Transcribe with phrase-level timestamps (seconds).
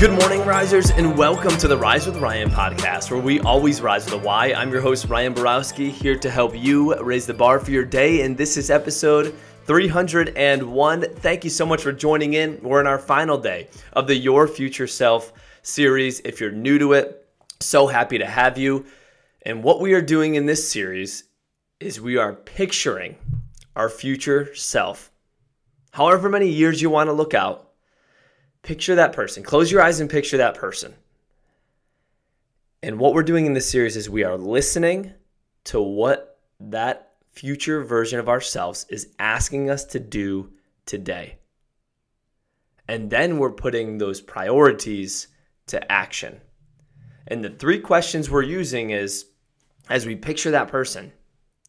[0.00, 4.18] risers, and welcome to the Rise with Ryan podcast, where we always rise with a
[4.24, 4.54] Y.
[4.54, 8.22] I'm your host, Ryan Borowski, here to help you raise the bar for your day.
[8.22, 9.34] And this is episode
[9.66, 11.02] 301.
[11.16, 12.58] Thank you so much for joining in.
[12.62, 16.20] We're in our final day of the Your Future Self series.
[16.20, 17.28] If you're new to it,
[17.60, 18.86] so happy to have you.
[19.42, 21.24] And what we are doing in this series
[21.78, 23.16] is we are picturing
[23.76, 25.12] our future self.
[25.90, 27.69] However many years you want to look out,
[28.62, 29.42] Picture that person.
[29.42, 30.94] Close your eyes and picture that person.
[32.82, 35.12] And what we're doing in this series is we are listening
[35.64, 40.52] to what that future version of ourselves is asking us to do
[40.86, 41.38] today.
[42.88, 45.28] And then we're putting those priorities
[45.68, 46.40] to action.
[47.28, 49.26] And the three questions we're using is
[49.88, 51.12] as we picture that person,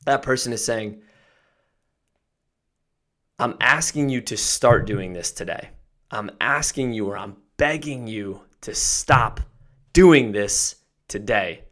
[0.05, 1.01] that person is saying,
[3.37, 5.69] I'm asking you to start doing this today.
[6.11, 9.39] I'm asking you or I'm begging you to stop
[9.93, 10.75] doing this
[11.07, 11.63] today.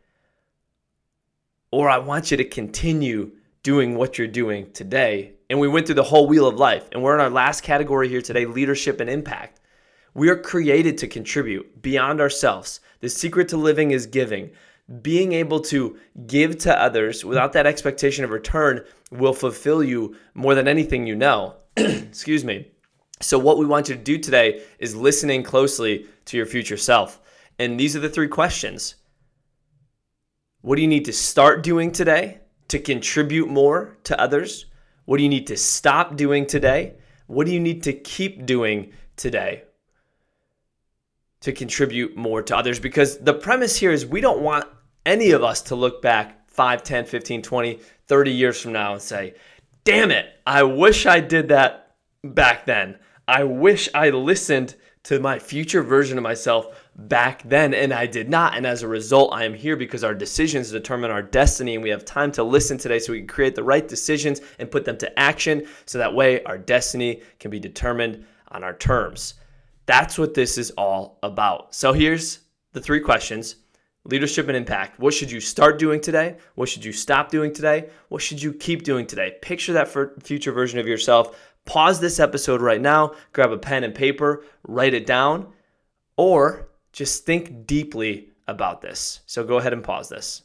[1.71, 5.33] Or I want you to continue doing what you're doing today.
[5.49, 6.87] And we went through the whole wheel of life.
[6.91, 9.59] And we're in our last category here today leadership and impact.
[10.13, 12.79] We are created to contribute beyond ourselves.
[13.01, 14.51] The secret to living is giving.
[15.01, 20.55] Being able to give to others without that expectation of return will fulfill you more
[20.55, 21.57] than anything you know.
[21.77, 22.71] Excuse me.
[23.21, 27.19] So, what we want you to do today is listening closely to your future self.
[27.57, 28.95] And these are the three questions
[30.61, 32.39] What do you need to start doing today
[32.69, 34.65] to contribute more to others?
[35.05, 36.93] What do you need to stop doing today?
[37.27, 39.63] What do you need to keep doing today
[41.41, 42.79] to contribute more to others?
[42.79, 44.65] Because the premise here is we don't want
[45.05, 49.01] any of us to look back 5, 10, 15, 20, 30 years from now and
[49.01, 49.33] say,
[49.83, 52.97] damn it, I wish I did that back then.
[53.29, 54.73] I wish I listened
[55.03, 58.57] to my future version of myself back then, and I did not.
[58.57, 61.91] And as a result, I am here because our decisions determine our destiny, and we
[61.91, 64.97] have time to listen today so we can create the right decisions and put them
[64.97, 69.35] to action so that way our destiny can be determined on our terms.
[69.85, 71.75] That's what this is all about.
[71.75, 72.39] So here's
[72.73, 73.57] the three questions
[74.05, 74.97] leadership and impact.
[74.99, 76.37] What should you start doing today?
[76.55, 77.89] What should you stop doing today?
[78.07, 79.35] What should you keep doing today?
[79.41, 81.37] Picture that future version of yourself
[81.69, 85.53] pause this episode right now, grab a pen and paper, write it down,
[86.17, 89.19] or just think deeply about this.
[89.27, 90.41] So go ahead and pause this.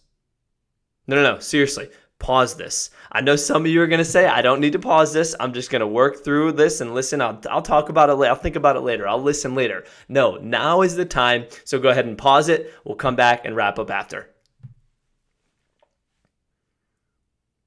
[1.07, 2.91] No, no, no, seriously, pause this.
[3.11, 5.35] I know some of you are going to say, I don't need to pause this.
[5.41, 7.23] I'm just going to work through this and listen.
[7.23, 8.31] I'll, I'll talk about it later.
[8.31, 9.09] I'll think about it later.
[9.09, 9.85] I'll listen later.
[10.11, 11.47] No, now is the time.
[11.65, 12.71] So go ahead and pause it.
[12.85, 14.29] We'll come back and wrap up after.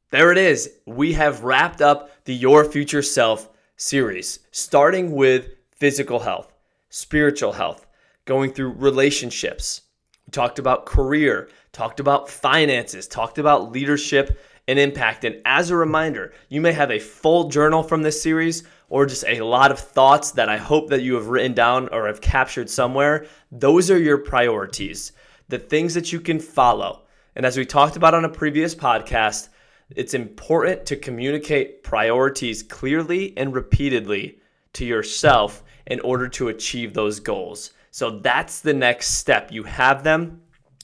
[0.10, 0.72] There it is.
[0.86, 6.54] We have wrapped up the Your Future Self series, starting with physical health,
[6.90, 7.86] spiritual health,
[8.24, 9.82] going through relationships.
[10.26, 15.26] We talked about career, talked about finances, talked about leadership and impact.
[15.26, 19.26] And as a reminder, you may have a full journal from this series or just
[19.28, 22.70] a lot of thoughts that I hope that you have written down or have captured
[22.70, 23.26] somewhere.
[23.52, 25.12] Those are your priorities,
[25.50, 27.02] the things that you can follow.
[27.36, 29.50] And as we talked about on a previous podcast,
[29.96, 34.40] it's important to communicate priorities clearly and repeatedly
[34.74, 37.72] to yourself in order to achieve those goals.
[37.92, 39.52] So that's the next step.
[39.52, 40.42] You have them,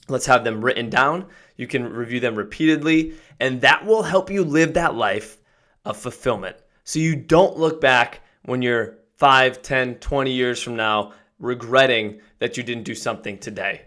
[0.08, 1.26] let's have them written down.
[1.56, 5.38] You can review them repeatedly, and that will help you live that life
[5.84, 6.56] of fulfillment.
[6.84, 12.56] So you don't look back when you're 5, 10, 20 years from now regretting that
[12.56, 13.82] you didn't do something today.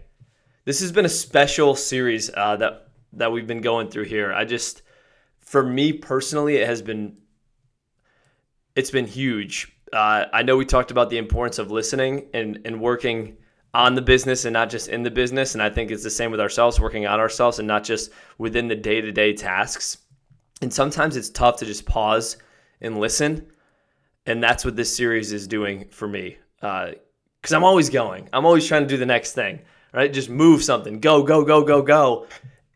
[0.64, 4.32] This has been a special series uh, that that we've been going through here.
[4.32, 4.82] I just
[5.48, 7.16] for me personally, it has been
[8.76, 9.74] it's been huge.
[9.90, 13.38] Uh, I know we talked about the importance of listening and and working
[13.72, 16.30] on the business and not just in the business, and I think it's the same
[16.30, 19.98] with ourselves, working on ourselves and not just within the day to day tasks.
[20.60, 22.36] And sometimes it's tough to just pause
[22.82, 23.50] and listen,
[24.26, 26.36] and that's what this series is doing for me.
[26.60, 29.60] Because uh, I'm always going, I'm always trying to do the next thing,
[29.94, 30.12] right?
[30.12, 32.26] Just move something, go, go, go, go, go.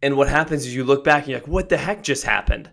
[0.03, 2.69] And what happens is you look back and you're like, what the heck just happened?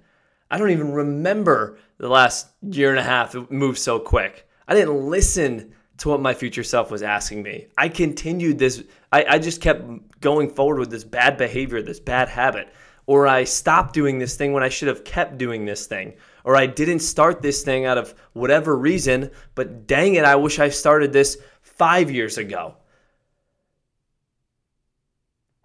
[0.50, 4.48] I don't even remember the last year and a half it moved so quick.
[4.68, 7.68] I didn't listen to what my future self was asking me.
[7.78, 9.84] I continued this, I, I just kept
[10.22, 12.74] going forward with this bad behavior, this bad habit.
[13.06, 16.14] Or I stopped doing this thing when I should have kept doing this thing.
[16.44, 20.60] Or I didn't start this thing out of whatever reason, but dang it, I wish
[20.60, 22.76] I started this five years ago.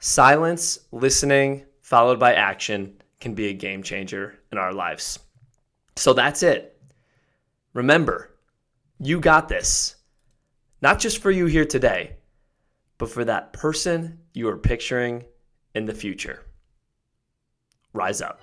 [0.06, 5.18] Silence, listening, followed by action can be a game changer in our lives.
[5.96, 6.78] So that's it.
[7.72, 8.36] Remember,
[9.00, 9.96] you got this.
[10.82, 12.16] Not just for you here today,
[12.98, 15.24] but for that person you are picturing
[15.74, 16.44] in the future.
[17.94, 18.42] Rise up.